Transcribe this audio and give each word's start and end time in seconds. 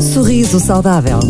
Sorriso 0.00 0.58
saudável. 0.58 1.20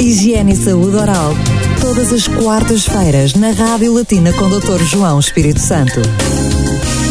Higiene 0.00 0.52
e 0.52 0.56
saúde 0.56 0.96
oral. 0.96 1.32
Todas 1.80 2.12
as 2.12 2.26
quartas-feiras 2.26 3.34
na 3.34 3.50
Rádio 3.50 3.94
Latina 3.94 4.32
com 4.32 4.48
Dr. 4.48 4.82
João 4.82 5.20
Espírito 5.20 5.60
Santo. 5.60 6.00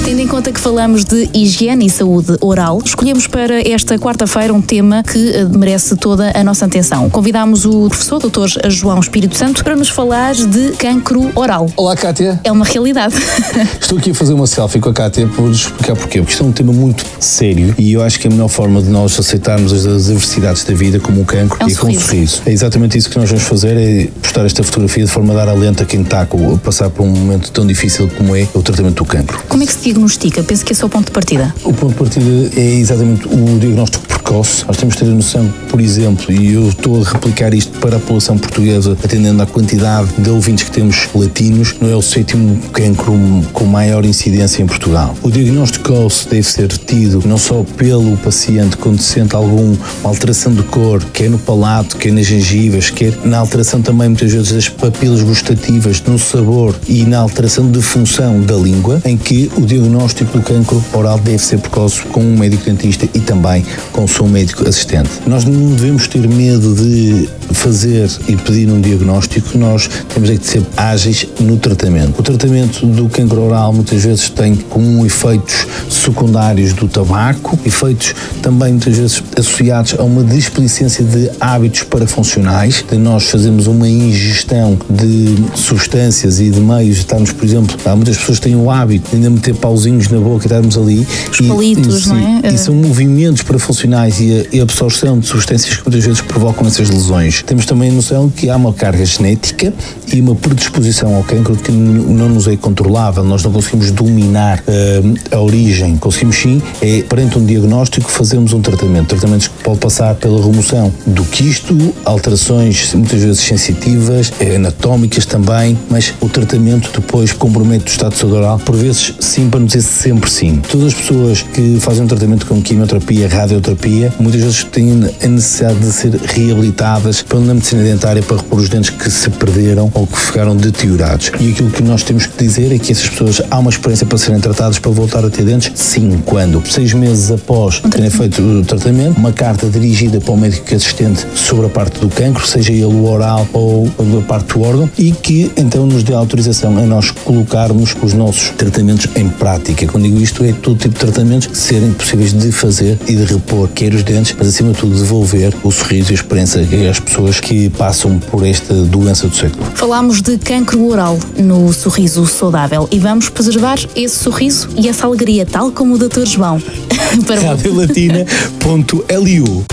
Tendo 0.03 0.19
em 0.19 0.27
conta 0.27 0.51
que 0.51 0.59
falamos 0.59 1.05
de 1.05 1.29
higiene 1.31 1.85
e 1.85 1.89
saúde 1.89 2.35
oral, 2.41 2.81
escolhemos 2.83 3.27
para 3.27 3.61
esta 3.69 3.99
quarta-feira 3.99 4.51
um 4.51 4.61
tema 4.61 5.03
que 5.03 5.29
eh, 5.29 5.45
merece 5.45 5.95
toda 5.95 6.31
a 6.37 6.43
nossa 6.43 6.65
atenção. 6.65 7.07
Convidámos 7.09 7.65
o 7.65 7.87
professor 7.87 8.19
Dr. 8.19 8.69
João 8.69 8.99
Espírito 8.99 9.37
Santo 9.37 9.63
para 9.63 9.75
nos 9.75 9.89
falar 9.89 10.33
de 10.33 10.71
cancro 10.71 11.31
oral. 11.35 11.69
Olá, 11.77 11.95
Kátia. 11.95 12.41
É 12.43 12.51
uma 12.51 12.65
realidade. 12.65 13.13
Estou 13.79 13.99
aqui 13.99 14.09
a 14.09 14.13
fazer 14.15 14.33
uma 14.33 14.47
selfie 14.47 14.79
com 14.79 14.89
a 14.89 14.93
Kátia 14.93 15.27
para 15.27 15.43
vos 15.43 15.57
explicar 15.61 15.95
porquê. 15.95 16.19
Porque 16.19 16.33
isto 16.33 16.43
é 16.43 16.47
um 16.47 16.51
tema 16.51 16.73
muito 16.73 17.05
sério 17.19 17.75
e 17.77 17.93
eu 17.93 18.01
acho 18.01 18.19
que 18.19 18.27
a 18.27 18.29
melhor 18.31 18.49
forma 18.49 18.81
de 18.81 18.89
nós 18.89 19.17
aceitarmos 19.19 19.71
as 19.71 19.85
adversidades 19.85 20.63
da 20.63 20.73
vida, 20.73 20.99
como 20.99 21.21
o 21.21 21.25
cancro, 21.25 21.57
É 21.61 21.65
um 21.65 21.69
e 21.69 21.75
com 21.75 21.87
um 21.87 21.93
sorriso. 21.93 22.07
sorriso. 22.07 22.41
É 22.47 22.51
exatamente 22.51 22.97
isso 22.97 23.09
que 23.09 23.19
nós 23.19 23.29
vamos 23.29 23.43
fazer, 23.43 23.77
é 23.77 24.07
postar 24.21 24.45
esta 24.45 24.63
fotografia 24.63 25.05
de 25.05 25.11
forma 25.11 25.31
a 25.33 25.35
dar 25.37 25.47
alento 25.47 25.83
a 25.83 25.85
quem 25.85 26.01
está 26.01 26.23
a 26.23 26.27
passar 26.57 26.89
por 26.89 27.03
um 27.03 27.09
momento 27.09 27.51
tão 27.51 27.67
difícil 27.67 28.09
como 28.17 28.35
é 28.35 28.47
o 28.55 28.63
tratamento 28.63 28.95
do 28.95 29.05
cancro. 29.05 29.39
Como 29.47 29.61
é 29.61 29.65
que 29.65 29.71
se 29.73 29.90
diagnostica? 29.91 30.43
Penso 30.43 30.65
que 30.65 30.73
esse 30.73 30.83
é 30.83 30.85
o 30.85 30.89
ponto 30.89 31.05
de 31.05 31.11
partida. 31.11 31.53
O 31.63 31.73
ponto 31.73 31.93
de 31.93 31.95
partida 31.95 32.59
é 32.59 32.75
exatamente 32.75 33.27
o 33.27 33.59
diagnóstico 33.59 34.05
precoce. 34.31 34.65
Nós 34.65 34.77
temos 34.77 34.95
de 34.95 35.01
ter 35.01 35.11
a 35.11 35.13
noção, 35.13 35.53
por 35.69 35.81
exemplo, 35.81 36.31
e 36.31 36.53
eu 36.53 36.69
estou 36.69 37.01
a 37.01 37.03
replicar 37.03 37.53
isto 37.53 37.77
para 37.79 37.97
a 37.97 37.99
população 37.99 38.37
portuguesa, 38.37 38.97
atendendo 39.03 39.43
à 39.43 39.45
quantidade 39.45 40.09
de 40.17 40.29
ouvintes 40.29 40.63
que 40.63 40.71
temos 40.71 41.09
latinos, 41.13 41.75
não 41.81 41.91
é 41.91 41.95
o 41.95 42.01
sétimo 42.01 42.57
cancro 42.71 43.13
com 43.51 43.65
maior 43.65 44.05
incidência 44.05 44.63
em 44.63 44.65
Portugal. 44.65 45.15
O 45.21 45.29
diagnóstico 45.29 45.81
precoce 45.81 46.29
deve 46.29 46.43
ser 46.43 46.67
tido 46.69 47.21
não 47.25 47.37
só 47.37 47.65
pelo 47.75 48.15
paciente 48.17 48.77
quando 48.77 49.01
sente 49.01 49.35
alguma 49.35 49.75
alteração 50.03 50.53
de 50.53 50.63
cor, 50.63 51.03
quer 51.11 51.29
no 51.29 51.39
palato, 51.39 51.97
quer 51.97 52.13
nas 52.13 52.25
gengivas, 52.25 52.89
quer 52.89 53.13
na 53.25 53.39
alteração 53.39 53.81
também 53.81 54.09
muitas 54.09 54.31
vezes 54.31 54.51
das 54.51 54.69
papilas 54.69 55.21
gustativas, 55.23 56.01
no 56.01 56.17
sabor 56.19 56.75
e 56.87 57.03
na 57.03 57.19
alteração 57.19 57.69
de 57.69 57.81
função 57.81 58.39
da 58.41 58.55
língua, 58.55 59.01
em 59.03 59.17
que 59.17 59.51
o 59.57 59.65
diagnóstico 59.65 60.37
do 60.37 60.43
cancro 60.43 60.83
oral 60.93 61.17
deve 61.19 61.39
ser 61.39 61.59
precoce 61.59 62.01
com 62.03 62.21
um 62.21 62.37
médico 62.37 62.63
dentista 62.63 63.09
e 63.13 63.19
também 63.19 63.65
com 63.91 64.05
o 64.21 64.25
seu 64.25 64.27
médico 64.27 64.67
assistente. 64.67 65.09
Nós 65.25 65.45
não 65.45 65.75
devemos 65.75 66.07
ter 66.07 66.27
medo 66.27 66.75
de 66.75 67.27
fazer 67.61 68.09
e 68.27 68.35
pedir 68.35 68.67
um 68.69 68.81
diagnóstico, 68.81 69.55
nós 69.55 69.87
temos 70.11 70.31
é 70.31 70.35
que 70.35 70.47
ser 70.47 70.63
ágeis 70.75 71.27
no 71.39 71.57
tratamento. 71.57 72.19
O 72.19 72.23
tratamento 72.23 72.87
do 72.87 73.07
cancro 73.07 73.39
oral 73.39 73.71
muitas 73.71 74.03
vezes 74.03 74.29
tem 74.29 74.55
como 74.55 75.05
efeitos 75.05 75.67
secundários 75.87 76.73
do 76.73 76.87
tabaco, 76.87 77.59
efeitos 77.63 78.15
também 78.41 78.71
muitas 78.71 78.97
vezes 78.97 79.23
associados 79.37 79.95
a 79.99 80.03
uma 80.03 80.23
displicência 80.23 81.05
de 81.05 81.29
hábitos 81.39 81.83
parafuncionais, 81.83 82.83
de 82.89 82.97
nós 82.97 83.25
fazermos 83.25 83.67
uma 83.67 83.87
ingestão 83.87 84.75
de 84.89 85.35
substâncias 85.53 86.39
e 86.39 86.49
de 86.49 86.59
meios, 86.59 86.97
estamos, 86.97 87.31
por 87.31 87.45
exemplo, 87.45 87.77
há 87.85 87.95
muitas 87.95 88.17
pessoas 88.17 88.39
que 88.39 88.45
têm 88.45 88.55
o 88.55 88.71
hábito 88.71 89.11
de 89.11 89.17
ainda 89.17 89.29
meter 89.29 89.53
pauzinhos 89.53 90.09
na 90.09 90.19
boca 90.19 90.45
e 90.45 90.47
estarmos 90.47 90.77
ali. 90.77 91.07
Os 91.31 91.47
palitos, 91.47 92.05
e, 92.05 92.09
não 92.09 92.41
é? 92.43 92.53
E 92.53 92.57
são 92.57 92.73
movimentos 92.73 93.43
parafuncionais 93.43 94.19
e 94.19 94.33
a, 94.33 94.55
e 94.55 94.59
a 94.59 94.63
absorção 94.63 95.19
de 95.19 95.27
substâncias 95.27 95.75
que 95.75 95.83
muitas 95.85 96.03
vezes 96.03 96.21
provocam 96.21 96.65
essas 96.65 96.89
lesões. 96.89 97.43
Temos 97.51 97.65
também 97.65 97.89
a 97.89 97.93
noção 97.93 98.29
que 98.29 98.49
há 98.49 98.55
uma 98.55 98.71
carga 98.71 99.05
genética 99.05 99.73
e 100.13 100.21
uma 100.21 100.33
predisposição 100.33 101.13
ao 101.13 101.21
cancro 101.21 101.53
que 101.57 101.69
não 101.69 102.29
nos 102.29 102.47
é 102.47 102.55
controlável, 102.55 103.25
nós 103.25 103.43
não 103.43 103.51
conseguimos 103.51 103.91
dominar 103.91 104.63
eh, 104.65 105.01
a 105.31 105.37
origem. 105.37 105.97
Conseguimos 105.97 106.37
sim, 106.37 106.61
é 106.81 107.01
perante 107.01 107.37
um 107.37 107.45
diagnóstico, 107.45 108.09
fazemos 108.09 108.53
um 108.53 108.61
tratamento. 108.61 109.09
Tratamentos 109.09 109.49
que 109.49 109.63
pode 109.65 109.79
passar 109.79 110.15
pela 110.15 110.41
remoção 110.41 110.93
do 111.05 111.25
quisto, 111.25 111.93
alterações 112.05 112.93
muitas 112.93 113.21
vezes 113.21 113.41
sensitivas, 113.41 114.31
eh, 114.39 114.55
anatómicas 114.55 115.25
também, 115.25 115.77
mas 115.89 116.13
o 116.21 116.29
tratamento 116.29 116.89
depois 117.01 117.33
compromete 117.33 117.83
o 117.83 117.89
estado 117.89 118.33
oral, 118.33 118.59
por 118.59 118.77
vezes 118.77 119.13
sim, 119.19 119.49
para 119.49 119.59
não 119.59 119.65
dizer 119.65 119.81
sempre 119.81 120.31
sim. 120.31 120.61
Todas 120.69 120.87
as 120.87 120.93
pessoas 120.93 121.41
que 121.41 121.81
fazem 121.81 122.05
um 122.05 122.07
tratamento 122.07 122.45
com 122.45 122.61
quimioterapia, 122.61 123.27
radioterapia, 123.27 124.13
muitas 124.21 124.39
vezes 124.39 124.63
têm 124.63 124.91
a 125.21 125.27
necessidade 125.27 125.79
de 125.79 125.91
ser 125.91 126.15
reabilitadas 126.15 127.21
pela 127.41 127.55
medicina 127.55 127.83
dentária 127.83 128.21
para 128.21 128.37
repor 128.37 128.59
os 128.59 128.69
dentes 128.69 128.89
que 128.91 129.09
se 129.09 129.29
perderam 129.29 129.91
ou 129.93 130.05
que 130.05 130.17
ficaram 130.17 130.55
deteriorados. 130.55 131.31
E 131.39 131.51
aquilo 131.51 131.69
que 131.69 131.81
nós 131.83 132.03
temos 132.03 132.27
que 132.27 132.43
dizer 132.43 132.73
é 132.73 132.77
que 132.77 132.91
essas 132.91 133.09
pessoas 133.09 133.41
há 133.49 133.59
uma 133.59 133.69
experiência 133.69 134.05
para 134.05 134.17
serem 134.17 134.39
tratadas 134.39 134.79
para 134.79 134.91
voltar 134.91 135.25
a 135.25 135.29
ter 135.29 135.43
dentes? 135.43 135.71
Sim, 135.75 136.21
quando? 136.25 136.61
Seis 136.69 136.93
meses 136.93 137.31
após 137.31 137.79
terem 137.79 138.09
feito 138.09 138.41
o 138.41 138.63
tratamento, 138.63 139.17
uma 139.17 139.31
carta 139.31 139.67
dirigida 139.67 140.19
para 140.19 140.33
o 140.33 140.37
médico 140.37 140.73
assistente 140.75 141.25
sobre 141.35 141.65
a 141.65 141.69
parte 141.69 141.99
do 141.99 142.09
cancro, 142.09 142.45
seja 142.45 142.71
ele 142.71 142.85
o 142.85 143.05
oral 143.05 143.47
ou 143.53 143.89
a 143.97 144.21
parte 144.27 144.53
do 144.53 144.61
órgão, 144.61 144.89
e 144.97 145.11
que 145.11 145.51
então 145.57 145.85
nos 145.85 146.03
dê 146.03 146.13
autorização 146.13 146.77
a 146.77 146.81
nós 146.81 147.11
colocarmos 147.11 147.95
os 148.01 148.13
nossos 148.13 148.49
tratamentos 148.51 149.07
em 149.15 149.27
prática. 149.29 149.85
Quando 149.87 150.03
digo 150.03 150.19
isto, 150.19 150.43
é 150.43 150.53
todo 150.53 150.77
tipo 150.77 150.93
de 150.93 150.99
tratamentos 150.99 151.47
que 151.47 151.57
serem 151.57 151.91
possíveis 151.91 152.33
de 152.33 152.51
fazer 152.51 152.97
e 153.07 153.15
de 153.15 153.23
repor, 153.23 153.67
quer 153.69 153.93
os 153.93 154.03
dentes, 154.03 154.35
mas 154.37 154.47
acima 154.47 154.71
de 154.71 154.77
tudo 154.77 154.95
devolver 154.95 155.53
o 155.63 155.71
sorriso 155.71 156.11
e 156.11 156.13
a 156.13 156.15
esperança 156.15 156.59
às 156.89 156.99
pessoas 156.99 157.30
que 157.39 157.69
passam 157.69 158.19
por 158.19 158.45
esta 158.45 158.73
doença 158.73 159.27
do 159.27 159.35
século. 159.35 159.65
Falámos 159.75 160.21
de 160.21 160.37
cancro 160.37 160.85
oral 160.87 161.17
no 161.37 161.71
sorriso 161.73 162.25
saudável 162.25 162.87
e 162.91 162.99
vamos 162.99 163.29
preservar 163.29 163.79
esse 163.95 164.17
sorriso 164.17 164.69
e 164.77 164.87
essa 164.87 165.07
alegria, 165.07 165.45
tal 165.45 165.71
como 165.71 165.95
o 165.95 165.97
Dr. 165.97 166.25
João. 166.25 166.61
Para 167.25 167.41
Radiolatina.lu 167.41 169.65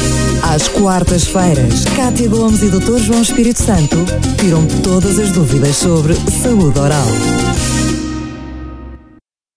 Às 0.42 0.68
quartas-feiras, 0.68 1.84
Cátia 1.96 2.28
Gomes 2.28 2.62
e 2.62 2.68
Dr. 2.68 2.98
João 2.98 3.22
Espírito 3.22 3.62
Santo 3.62 3.96
tiram 4.38 4.64
todas 4.82 5.18
as 5.18 5.32
dúvidas 5.32 5.76
sobre 5.76 6.14
saúde 6.42 6.78
oral. 6.78 7.06